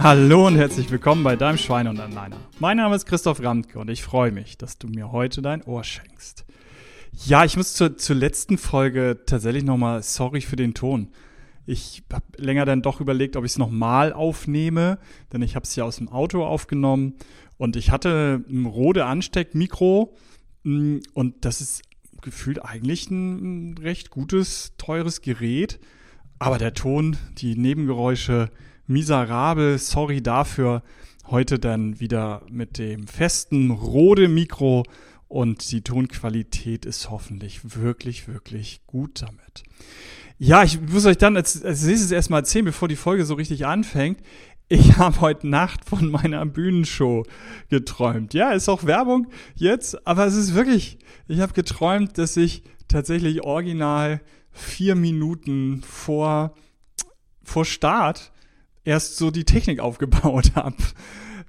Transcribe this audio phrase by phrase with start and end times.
[0.00, 2.36] Hallo und herzlich willkommen bei deinem Schweine und Anleiner.
[2.60, 5.82] Mein Name ist Christoph Ramtke und ich freue mich, dass du mir heute dein Ohr
[5.82, 6.44] schenkst.
[7.26, 11.08] Ja, ich muss zur, zur letzten Folge tatsächlich nochmal sorry für den Ton.
[11.66, 15.00] Ich habe länger dann doch überlegt, ob ich es nochmal aufnehme,
[15.32, 17.14] denn ich habe es ja aus dem Auto aufgenommen
[17.56, 20.14] und ich hatte ein Rode Ansteckmikro
[20.62, 21.82] mm, und das ist
[22.22, 25.80] gefühlt eigentlich ein recht gutes, teures Gerät.
[26.38, 28.52] Aber der Ton, die Nebengeräusche,
[28.88, 30.82] miserabel, sorry dafür.
[31.26, 34.84] Heute dann wieder mit dem festen Rode-Mikro
[35.28, 39.62] und die Tonqualität ist hoffentlich wirklich, wirklich gut damit.
[40.38, 43.66] Ja, ich muss euch dann als, als nächstes erstmal erzählen, bevor die Folge so richtig
[43.66, 44.20] anfängt.
[44.68, 47.24] Ich habe heute Nacht von meiner Bühnenshow
[47.68, 48.32] geträumt.
[48.32, 53.42] Ja, ist auch Werbung jetzt, aber es ist wirklich, ich habe geträumt, dass ich tatsächlich
[53.42, 56.54] original vier Minuten vor,
[57.42, 58.32] vor Start
[58.88, 60.76] erst so die Technik aufgebaut habe.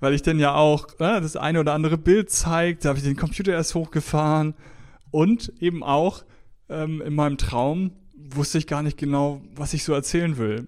[0.01, 3.05] Weil ich dann ja auch ne, das eine oder andere Bild zeigt, da habe ich
[3.05, 4.53] den Computer erst hochgefahren
[5.11, 6.23] und eben auch
[6.69, 10.67] ähm, in meinem Traum wusste ich gar nicht genau, was ich so erzählen will.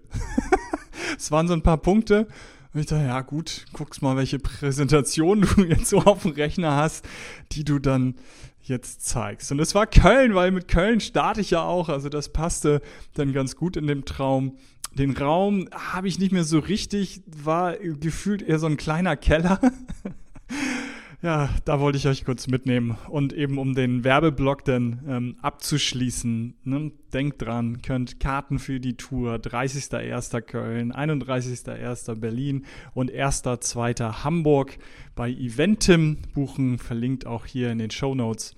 [1.17, 2.27] es waren so ein paar Punkte
[2.73, 6.75] und ich dachte, ja gut, guckst mal, welche Präsentation du jetzt so auf dem Rechner
[6.75, 7.05] hast,
[7.51, 8.15] die du dann
[8.63, 9.51] jetzt zeigst.
[9.51, 12.81] Und es war Köln, weil mit Köln starte ich ja auch, also das passte
[13.13, 14.57] dann ganz gut in dem Traum.
[14.97, 19.59] Den Raum habe ich nicht mehr so richtig, war gefühlt eher so ein kleiner Keller.
[21.21, 22.97] ja, da wollte ich euch kurz mitnehmen.
[23.07, 28.97] Und eben um den Werbeblock dann ähm, abzuschließen, ne, denkt dran, könnt Karten für die
[28.97, 30.41] Tour 30.01.
[30.41, 32.15] Köln, 31.01.
[32.15, 34.23] Berlin und 1.02.
[34.25, 34.77] Hamburg
[35.15, 38.55] bei Eventim buchen, verlinkt auch hier in den Show Notes.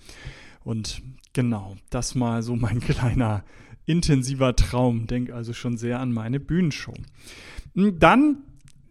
[0.63, 3.43] Und genau, das mal so mein kleiner
[3.85, 5.07] intensiver Traum.
[5.07, 6.93] Denk also schon sehr an meine Bühnenshow.
[7.75, 8.43] Hm, dann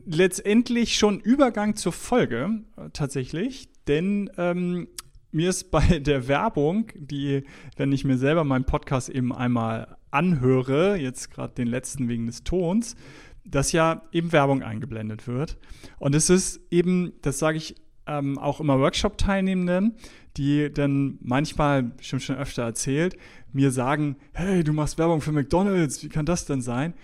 [0.04, 4.88] letztendlich schon Übergang zur Folge äh, tatsächlich, denn ähm,
[5.30, 7.44] mir ist bei der Werbung, die,
[7.76, 12.44] wenn ich mir selber meinen Podcast eben einmal anhöre, jetzt gerade den letzten wegen des
[12.44, 12.96] Tons,
[13.44, 15.58] dass ja eben Werbung eingeblendet wird.
[15.98, 17.74] Und es ist eben, das sage ich
[18.06, 19.96] ähm, auch immer Workshop-Teilnehmenden,
[20.36, 23.16] die dann manchmal, bestimmt schon öfter erzählt,
[23.52, 26.94] mir sagen, hey, du machst Werbung für McDonald's, wie kann das denn sein?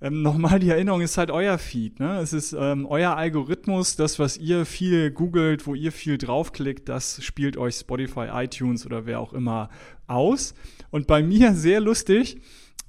[0.00, 2.00] Ähm, Nochmal die Erinnerung ist halt euer Feed.
[2.00, 2.18] Ne?
[2.18, 7.24] Es ist ähm, euer Algorithmus, das, was ihr viel googelt, wo ihr viel draufklickt, das
[7.24, 9.70] spielt euch Spotify, iTunes oder wer auch immer
[10.06, 10.54] aus.
[10.90, 12.40] Und bei mir sehr lustig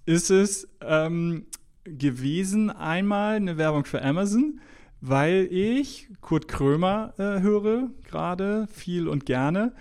[0.06, 1.46] ist es ähm,
[1.86, 4.60] gewesen einmal eine Werbung für Amazon
[5.02, 9.74] weil ich Kurt Krömer äh, höre, gerade viel und gerne.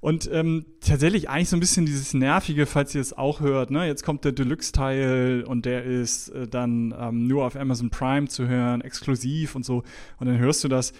[0.00, 3.70] Und ähm, tatsächlich eigentlich so ein bisschen dieses Nervige, falls ihr es auch hört.
[3.70, 3.86] Ne?
[3.86, 8.48] Jetzt kommt der Deluxe-Teil und der ist äh, dann ähm, nur auf Amazon Prime zu
[8.48, 9.84] hören, exklusiv und so.
[10.18, 10.92] Und dann hörst du das.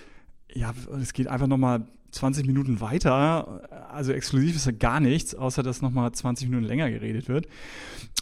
[0.54, 3.88] Ja, es geht einfach nochmal 20 Minuten weiter.
[3.90, 7.46] Also exklusiv ist ja gar nichts, außer dass nochmal 20 Minuten länger geredet wird.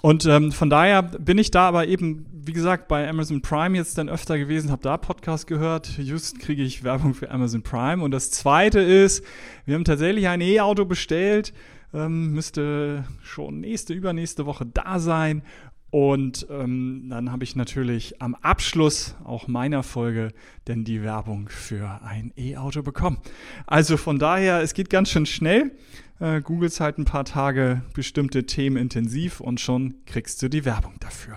[0.03, 3.99] Und ähm, von daher bin ich da aber eben, wie gesagt, bei Amazon Prime jetzt
[3.99, 5.99] dann öfter gewesen, habe da Podcast gehört.
[5.99, 8.03] Just kriege ich Werbung für Amazon Prime.
[8.03, 9.25] Und das Zweite ist,
[9.67, 11.53] wir haben tatsächlich ein E-Auto bestellt.
[11.93, 15.43] Ähm, müsste schon nächste, übernächste Woche da sein.
[15.91, 20.33] Und ähm, dann habe ich natürlich am Abschluss auch meiner Folge
[20.69, 23.19] denn die Werbung für ein E-Auto bekommen.
[23.67, 25.73] Also von daher, es geht ganz schön schnell.
[26.21, 30.95] Äh, Googles halt ein paar Tage bestimmte Themen intensiv und schon kriegst du die Werbung
[31.01, 31.37] dafür.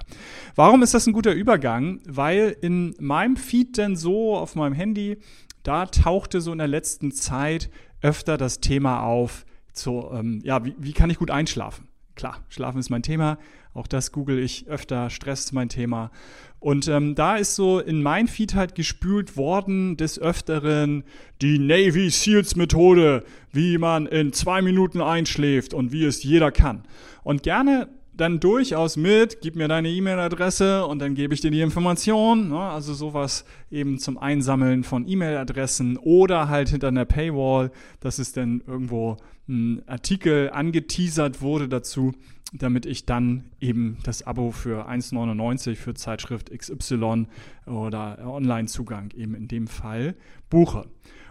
[0.56, 2.02] Warum ist das ein guter Übergang?
[2.06, 5.18] Weil in meinem Feed denn so auf meinem Handy,
[5.64, 7.72] da tauchte so in der letzten Zeit
[8.02, 11.88] öfter das Thema auf, so, ähm, ja, wie, wie kann ich gut einschlafen?
[12.16, 13.38] Klar, Schlafen ist mein Thema.
[13.74, 15.10] Auch das google ich öfter.
[15.10, 16.12] Stress ist mein Thema.
[16.60, 21.04] Und ähm, da ist so in mein Feed halt gespült worden des Öfteren
[21.42, 26.84] die Navy Seals Methode, wie man in zwei Minuten einschläft und wie es jeder kann.
[27.24, 31.62] Und gerne dann durchaus mit, gib mir deine E-Mail-Adresse und dann gebe ich dir die
[31.62, 32.50] Information.
[32.50, 32.60] Ne?
[32.60, 38.62] Also sowas eben zum Einsammeln von E-Mail-Adressen oder halt hinter einer Paywall, dass es dann
[38.68, 39.18] irgendwo
[39.48, 42.14] ein Artikel angeteasert wurde dazu,
[42.54, 47.26] damit ich dann eben das Abo für 1,99 für Zeitschrift XY
[47.66, 50.16] oder Online-Zugang eben in dem Fall
[50.50, 50.86] buche.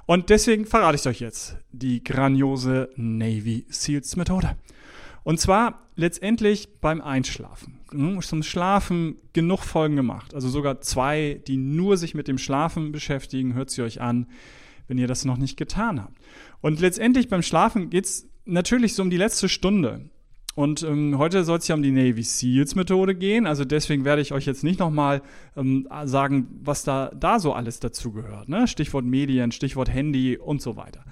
[0.06, 4.56] Und deswegen verrate ich euch jetzt die grandiose Navy Seals Methode.
[5.22, 7.80] Und zwar letztendlich beim Einschlafen.
[7.90, 10.34] Hm, zum Schlafen genug Folgen gemacht.
[10.34, 13.54] Also sogar zwei, die nur sich mit dem Schlafen beschäftigen.
[13.54, 14.26] Hört sie euch an,
[14.88, 16.18] wenn ihr das noch nicht getan habt.
[16.60, 20.10] Und letztendlich beim Schlafen geht es natürlich so um die letzte Stunde.
[20.54, 23.46] Und ähm, heute soll es ja um die Navy Seals Methode gehen.
[23.46, 25.22] Also deswegen werde ich euch jetzt nicht nochmal
[25.56, 28.50] ähm, sagen, was da, da so alles dazu gehört.
[28.50, 28.68] Ne?
[28.68, 31.04] Stichwort Medien, Stichwort Handy und so weiter.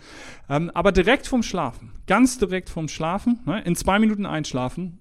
[0.49, 3.63] Ähm, aber direkt vom Schlafen, ganz direkt vom Schlafen, ne?
[3.63, 4.99] in zwei Minuten einschlafen,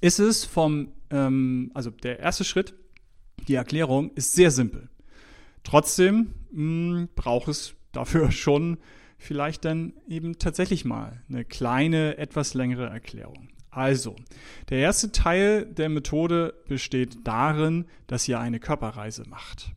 [0.00, 2.74] ist es vom, ähm, also der erste Schritt,
[3.48, 4.88] die Erklärung ist sehr simpel.
[5.62, 8.78] Trotzdem mh, braucht es dafür schon
[9.18, 13.48] vielleicht dann eben tatsächlich mal eine kleine, etwas längere Erklärung.
[13.78, 14.16] Also,
[14.70, 19.70] der erste Teil der Methode besteht darin, dass ihr eine Körperreise macht.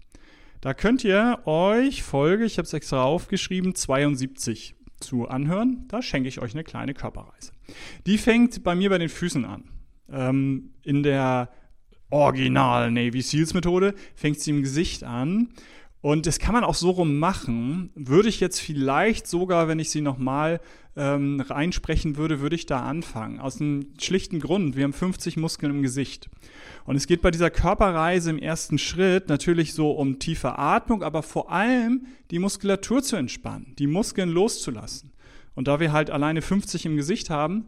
[0.59, 5.85] Da könnt ihr euch Folge, ich habe es extra aufgeschrieben, 72 zu anhören.
[5.87, 7.51] Da schenke ich euch eine kleine Körperreise.
[8.07, 9.65] Die fängt bei mir bei den Füßen an.
[10.11, 11.49] Ähm, in der
[12.09, 15.49] Original Navy Seals Methode fängt sie im Gesicht an
[16.01, 17.91] und das kann man auch so rum machen.
[17.93, 20.59] Würde ich jetzt vielleicht sogar, wenn ich sie nochmal
[20.95, 23.39] ähm, reinsprechen würde, würde ich da anfangen.
[23.39, 24.75] Aus einem schlichten Grund.
[24.75, 26.29] Wir haben 50 Muskeln im Gesicht.
[26.85, 31.21] Und es geht bei dieser Körperreise im ersten Schritt natürlich so um tiefe Atmung, aber
[31.21, 35.11] vor allem die Muskulatur zu entspannen, die Muskeln loszulassen.
[35.53, 37.67] Und da wir halt alleine 50 im Gesicht haben,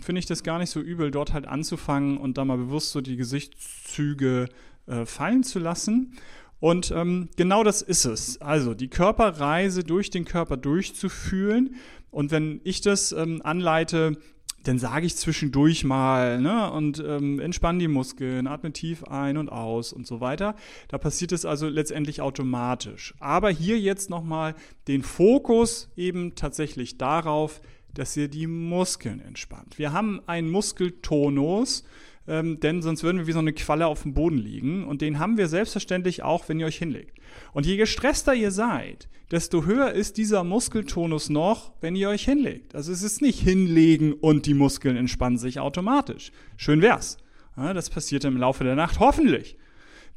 [0.00, 3.00] finde ich das gar nicht so übel, dort halt anzufangen und da mal bewusst so
[3.00, 4.48] die Gesichtszüge
[4.86, 6.14] äh, fallen zu lassen.
[6.62, 8.40] Und ähm, genau das ist es.
[8.40, 11.74] Also die Körperreise durch den Körper durchzufühlen.
[12.12, 14.16] Und wenn ich das ähm, anleite,
[14.62, 19.48] dann sage ich zwischendurch mal ne, und ähm, entspann die Muskeln, atme tief ein und
[19.48, 20.54] aus und so weiter.
[20.86, 23.12] Da passiert es also letztendlich automatisch.
[23.18, 24.54] Aber hier jetzt nochmal
[24.86, 27.60] den Fokus eben tatsächlich darauf,
[27.92, 29.80] dass ihr die Muskeln entspannt.
[29.80, 31.82] Wir haben einen Muskeltonus,
[32.28, 34.84] ähm, denn sonst würden wir wie so eine Qualle auf dem Boden liegen.
[34.84, 37.18] Und den haben wir selbstverständlich auch, wenn ihr euch hinlegt.
[37.52, 42.74] Und je gestresster ihr seid, desto höher ist dieser Muskeltonus noch, wenn ihr euch hinlegt.
[42.74, 46.32] Also es ist nicht hinlegen und die Muskeln entspannen sich automatisch.
[46.56, 47.16] Schön wär's.
[47.56, 49.56] Ja, das passiert im Laufe der Nacht, hoffentlich.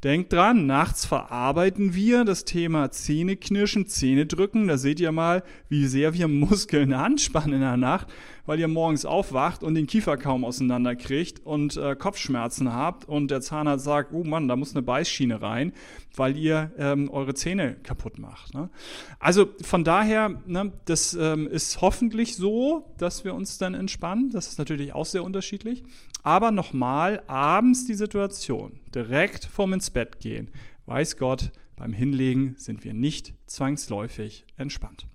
[0.04, 4.68] Denkt dran, nachts verarbeiten wir das Thema Zähneknirschen, Zähne drücken.
[4.68, 8.08] Da seht ihr mal, wie sehr wir Muskeln anspannen in der Nacht
[8.46, 13.40] weil ihr morgens aufwacht und den Kiefer kaum auseinanderkriegt und äh, Kopfschmerzen habt und der
[13.40, 15.72] Zahnarzt sagt, oh Mann, da muss eine Beißschiene rein,
[16.14, 18.54] weil ihr ähm, eure Zähne kaputt macht.
[18.54, 18.70] Ne?
[19.18, 24.30] Also von daher, ne, das ähm, ist hoffentlich so, dass wir uns dann entspannen.
[24.30, 25.82] Das ist natürlich auch sehr unterschiedlich.
[26.26, 30.50] Aber nochmal, abends die Situation, direkt vorm ins Bett gehen.
[30.84, 35.06] Weiß Gott, beim Hinlegen sind wir nicht zwangsläufig entspannt.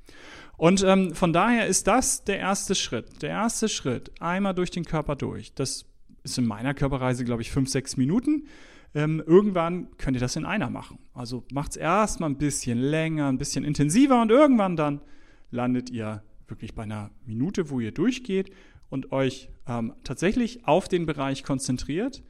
[0.56, 3.22] Und ähm, von daher ist das der erste Schritt.
[3.22, 5.54] Der erste Schritt, einmal durch den Körper durch.
[5.54, 5.86] Das
[6.24, 8.48] ist in meiner Körperreise, glaube ich, fünf, sechs Minuten.
[8.96, 10.98] Ähm, irgendwann könnt ihr das in einer machen.
[11.14, 15.02] Also macht es erstmal ein bisschen länger, ein bisschen intensiver und irgendwann dann
[15.50, 18.50] landet ihr wirklich bei einer Minute, wo ihr durchgeht
[18.92, 22.22] und euch ähm, tatsächlich auf den Bereich konzentriert.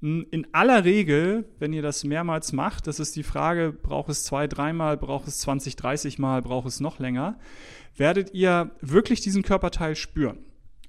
[0.00, 4.24] Hm, in aller Regel, wenn ihr das mehrmals macht, das ist die Frage, braucht es
[4.24, 7.38] zwei, dreimal, braucht es 20, 30 Mal, braucht es noch länger,
[7.96, 10.38] werdet ihr wirklich diesen Körperteil spüren.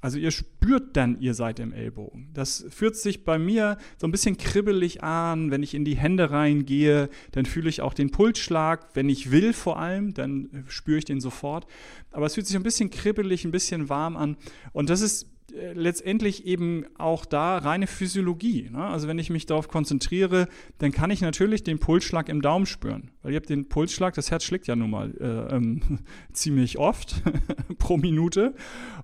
[0.02, 2.30] Also ihr spürt dann, ihr seid im Ellbogen.
[2.34, 5.52] Das fühlt sich bei mir so ein bisschen kribbelig an.
[5.52, 8.88] Wenn ich in die Hände reingehe, dann fühle ich auch den Pulsschlag.
[8.94, 11.68] Wenn ich will vor allem, dann spüre ich den sofort.
[12.12, 14.38] Aber es fühlt sich ein bisschen kribbelig, ein bisschen warm an.
[14.72, 15.28] Und das ist
[15.74, 18.70] letztendlich eben auch da reine Physiologie.
[18.72, 18.84] Ne?
[18.84, 23.12] Also wenn ich mich darauf konzentriere, dann kann ich natürlich den Pulsschlag im Daumen spüren.
[23.22, 25.82] Weil ihr habt den Pulsschlag, das Herz schlägt ja nun mal äh, ähm,
[26.34, 27.22] ziemlich oft
[27.78, 28.54] pro Minute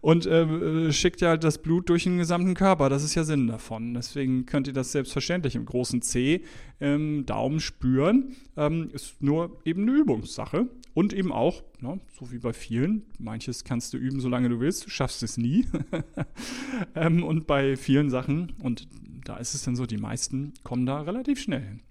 [0.01, 2.89] und äh, schickt ja halt das Blut durch den gesamten Körper.
[2.89, 3.93] Das ist ja Sinn davon.
[3.93, 6.43] Deswegen könnt ihr das selbstverständlich im großen C
[6.79, 8.35] im Daumen spüren.
[8.57, 10.67] Ähm, ist nur eben eine Übungssache.
[10.93, 14.85] Und eben auch, ne, so wie bei vielen, manches kannst du üben, solange du willst,
[14.85, 15.67] du schaffst es nie.
[16.95, 18.87] ähm, und bei vielen Sachen, und
[19.23, 21.81] da ist es dann so, die meisten kommen da relativ schnell hin.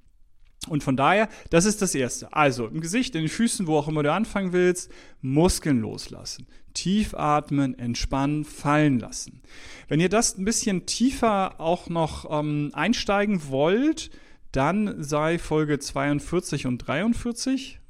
[0.68, 2.32] Und von daher, das ist das Erste.
[2.32, 6.46] Also im Gesicht, in den Füßen, wo auch immer du anfangen willst, Muskeln loslassen.
[6.72, 9.42] Tief atmen, entspannen, fallen lassen.
[9.88, 14.10] Wenn ihr das ein bisschen tiefer auch noch ähm, einsteigen wollt,
[14.52, 17.80] dann sei Folge 42 und 43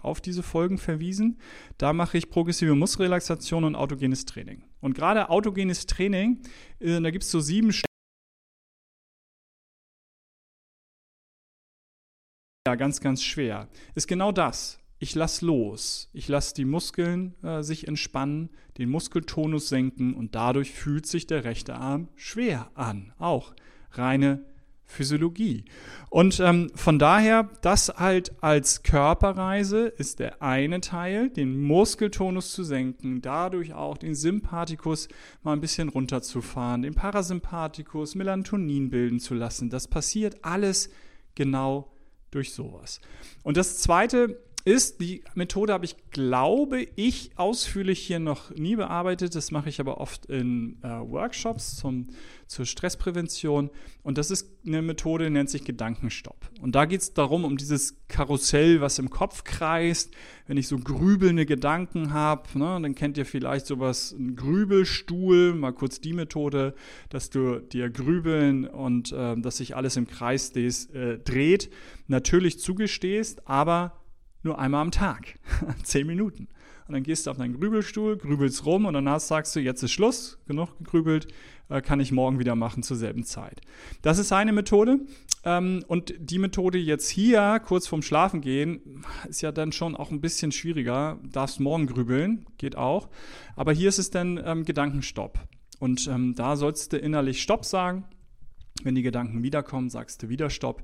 [0.00, 1.38] auf diese Folgen verwiesen.
[1.78, 4.64] Da mache ich progressive Muskelrelaxation und autogenes Training.
[4.80, 6.42] Und gerade autogenes Training,
[6.80, 7.72] äh, da gibt es so sieben
[12.66, 13.68] Ja, ganz, ganz schwer.
[13.94, 14.78] Ist genau das.
[14.98, 16.08] Ich lasse los.
[16.14, 21.44] Ich lasse die Muskeln äh, sich entspannen, den Muskeltonus senken und dadurch fühlt sich der
[21.44, 23.12] rechte Arm schwer an.
[23.18, 23.54] Auch
[23.90, 24.46] reine
[24.86, 25.64] Physiologie.
[26.10, 32.62] Und ähm, von daher, das halt als Körperreise ist der eine Teil, den Muskeltonus zu
[32.62, 35.08] senken, dadurch auch den Sympathikus
[35.42, 39.70] mal ein bisschen runterzufahren, den Parasympathikus, Melatonin bilden zu lassen.
[39.70, 40.90] Das passiert alles
[41.34, 41.90] genau
[42.30, 43.00] durch sowas.
[43.42, 49.34] Und das zweite ist, die Methode habe ich, glaube ich, ausführlich hier noch nie bearbeitet.
[49.34, 52.08] Das mache ich aber oft in äh, Workshops zum,
[52.46, 53.68] zur Stressprävention.
[54.02, 56.48] Und das ist eine Methode, die nennt sich Gedankenstopp.
[56.62, 60.14] Und da geht es darum, um dieses Karussell, was im Kopf kreist.
[60.46, 65.72] Wenn ich so grübelnde Gedanken habe, ne, dann kennt ihr vielleicht sowas, einen Grübelstuhl, mal
[65.72, 66.74] kurz die Methode,
[67.10, 71.70] dass du dir grübeln und äh, dass sich alles im Kreis des, äh, dreht,
[72.08, 74.03] natürlich zugestehst, aber
[74.44, 75.38] nur einmal am Tag.
[75.82, 76.48] Zehn Minuten.
[76.86, 79.92] Und dann gehst du auf deinen Grübelstuhl, grübelst rum und danach sagst du, jetzt ist
[79.92, 81.28] Schluss, genug gegrübelt,
[81.70, 83.62] äh, kann ich morgen wieder machen zur selben Zeit.
[84.02, 85.00] Das ist eine Methode.
[85.44, 90.10] Ähm, und die Methode jetzt hier, kurz vorm Schlafen gehen, ist ja dann schon auch
[90.10, 91.18] ein bisschen schwieriger.
[91.24, 93.08] Darfst morgen grübeln, geht auch.
[93.56, 95.38] Aber hier ist es dann ähm, Gedankenstopp.
[95.78, 98.04] Und ähm, da sollst du innerlich Stopp sagen.
[98.82, 100.82] Wenn die Gedanken wiederkommen, sagst du wieder Stopp.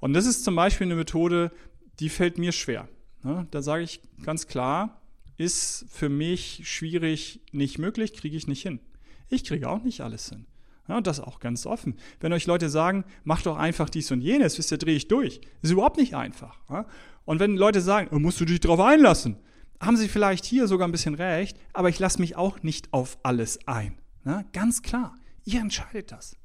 [0.00, 1.52] Und das ist zum Beispiel eine Methode,
[2.00, 2.88] die fällt mir schwer.
[3.22, 3.46] Ne?
[3.50, 5.00] Da sage ich ganz klar,
[5.36, 8.80] ist für mich schwierig, nicht möglich, kriege ich nicht hin.
[9.28, 10.46] Ich kriege auch nicht alles hin.
[10.88, 11.96] Ja, das auch ganz offen.
[12.18, 15.40] Wenn euch Leute sagen, mach doch einfach dies und jenes, wisst ihr, drehe ich durch.
[15.60, 16.58] Ist überhaupt nicht einfach.
[16.70, 16.86] Ja?
[17.26, 19.36] Und wenn Leute sagen, oh, musst du dich darauf einlassen,
[19.80, 23.18] haben sie vielleicht hier sogar ein bisschen recht, aber ich lasse mich auch nicht auf
[23.22, 23.98] alles ein.
[24.24, 24.44] Ja?
[24.52, 25.14] Ganz klar.
[25.44, 26.37] Ihr entscheidet das.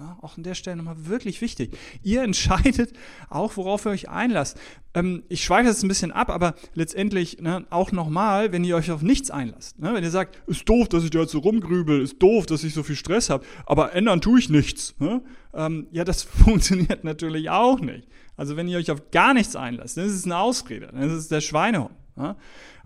[0.00, 1.76] Ja, auch an der Stelle nochmal wirklich wichtig.
[2.02, 2.94] Ihr entscheidet
[3.28, 4.58] auch, worauf ihr euch einlasst.
[4.94, 8.90] Ähm, ich schweife jetzt ein bisschen ab, aber letztendlich ne, auch nochmal, wenn ihr euch
[8.90, 9.78] auf nichts einlasst.
[9.78, 12.64] Ne, wenn ihr sagt, ist doof, dass ich da jetzt so rumgrübel, ist doof, dass
[12.64, 14.94] ich so viel Stress habe, aber ändern tue ich nichts.
[14.98, 15.22] Ne?
[15.52, 18.08] Ähm, ja, das funktioniert natürlich auch nicht.
[18.38, 21.12] Also wenn ihr euch auf gar nichts einlasst, dann ist es eine Ausrede, dann ist
[21.12, 21.94] es der Schweinehund.
[22.16, 22.36] Ne?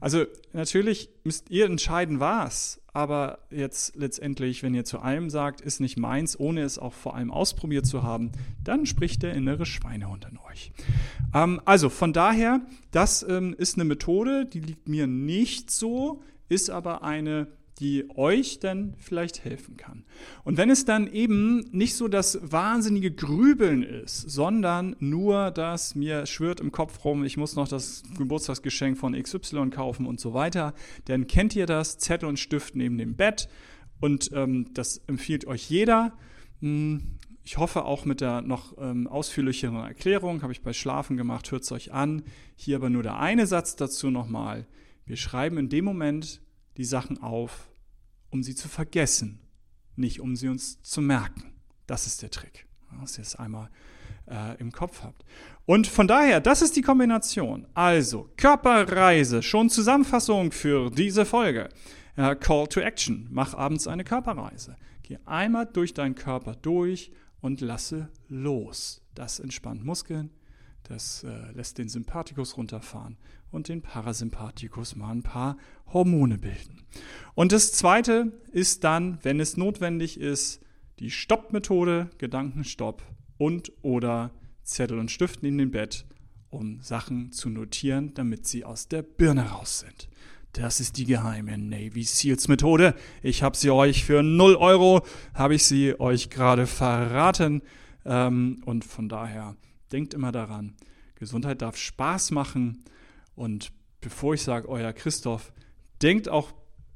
[0.00, 2.80] Also natürlich müsst ihr entscheiden, was.
[2.94, 7.16] Aber jetzt letztendlich, wenn ihr zu allem sagt, ist nicht meins, ohne es auch vor
[7.16, 8.30] allem ausprobiert zu haben,
[8.62, 10.72] dann spricht der innere Schweinehund in euch.
[11.34, 12.60] Ähm, also von daher,
[12.92, 17.48] das ähm, ist eine Methode, die liegt mir nicht so, ist aber eine
[17.80, 20.04] die euch dann vielleicht helfen kann.
[20.44, 26.26] Und wenn es dann eben nicht so das wahnsinnige Grübeln ist, sondern nur das mir
[26.26, 30.74] schwirrt im Kopf rum, ich muss noch das Geburtstagsgeschenk von XY kaufen und so weiter,
[31.06, 33.48] dann kennt ihr das, Zettel und Stift neben dem Bett
[34.00, 36.12] und ähm, das empfiehlt euch jeder.
[36.60, 41.50] Hm, ich hoffe auch mit der noch ähm, ausführlicheren Erklärung, habe ich bei Schlafen gemacht,
[41.52, 42.22] hört es euch an.
[42.56, 44.66] Hier aber nur der eine Satz dazu nochmal.
[45.04, 46.40] Wir schreiben in dem Moment,
[46.76, 47.68] die Sachen auf,
[48.30, 49.40] um sie zu vergessen,
[49.96, 51.52] nicht um sie uns zu merken.
[51.86, 52.66] Das ist der Trick,
[53.00, 53.70] dass ihr es einmal
[54.28, 55.24] äh, im Kopf habt.
[55.66, 57.66] Und von daher, das ist die Kombination.
[57.74, 61.68] Also, Körperreise, schon Zusammenfassung für diese Folge.
[62.16, 64.76] Äh, Call to Action, mach abends eine Körperreise.
[65.02, 69.02] Geh einmal durch deinen Körper durch und lasse los.
[69.14, 70.30] Das entspannt Muskeln,
[70.84, 73.16] das äh, lässt den Sympathikus runterfahren
[73.50, 75.56] und den Parasympathikus mal ein paar
[75.92, 76.84] Hormone bilden.
[77.34, 80.60] Und das zweite ist dann, wenn es notwendig ist,
[80.98, 83.02] die Stoppmethode, Gedankenstopp
[83.38, 84.30] und oder
[84.62, 86.06] Zettel und Stift in den Bett,
[86.50, 90.08] um Sachen zu notieren, damit sie aus der Birne raus sind.
[90.52, 92.94] Das ist die geheime Navy Seals Methode.
[93.22, 97.62] Ich habe sie euch für 0 Euro, habe ich sie euch gerade verraten.
[98.04, 99.56] Ähm, und von daher
[99.94, 100.74] denkt immer daran,
[101.14, 102.82] Gesundheit darf Spaß machen
[103.36, 103.70] und
[104.00, 105.52] bevor ich sage, euer Christoph,
[106.02, 106.52] denkt auch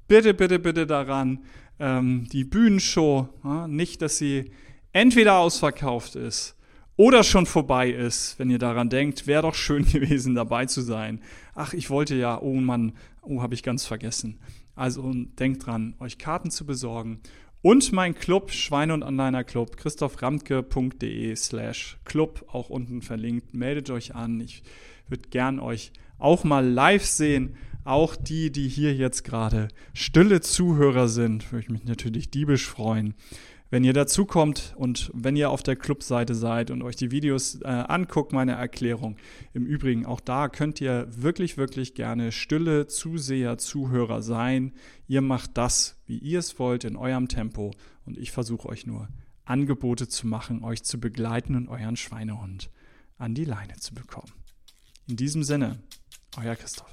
[0.08, 1.44] bitte, bitte, bitte daran,
[1.78, 4.50] ähm, die Bühnenshow, ja, nicht, dass sie
[4.92, 6.56] entweder ausverkauft ist
[6.96, 11.20] oder schon vorbei ist, wenn ihr daran denkt, wäre doch schön gewesen, dabei zu sein.
[11.54, 14.40] Ach, ich wollte ja, oh Mann, oh, habe ich ganz vergessen.
[14.74, 17.20] Also denkt dran, euch Karten zu besorgen.
[17.60, 23.52] Und mein Club, Schweine und Anleiner Club, christophramtke.de slash Club, auch unten verlinkt.
[23.52, 24.40] Meldet euch an.
[24.40, 24.62] Ich
[25.08, 27.56] würde gern euch auch mal live sehen.
[27.84, 33.14] Auch die, die hier jetzt gerade stille Zuhörer sind, würde ich mich natürlich diebisch freuen.
[33.70, 37.66] Wenn ihr dazukommt und wenn ihr auf der Clubseite seid und euch die Videos äh,
[37.66, 39.16] anguckt, meine Erklärung.
[39.52, 44.72] Im Übrigen, auch da könnt ihr wirklich, wirklich gerne stille Zuseher, Zuhörer sein.
[45.06, 47.72] Ihr macht das, wie ihr es wollt, in eurem Tempo
[48.06, 49.08] und ich versuche euch nur
[49.44, 52.70] Angebote zu machen, euch zu begleiten und euren Schweinehund
[53.18, 54.32] an die Leine zu bekommen.
[55.06, 55.82] In diesem Sinne,
[56.36, 56.92] euer Christoph.